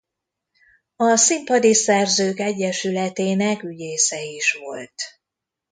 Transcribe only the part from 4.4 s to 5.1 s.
volt.